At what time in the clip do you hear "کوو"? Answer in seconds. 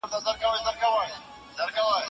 1.75-1.97